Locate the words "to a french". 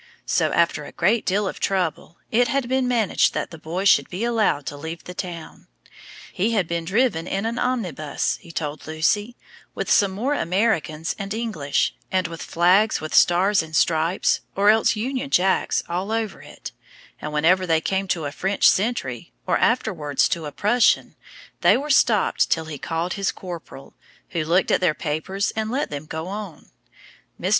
18.07-18.67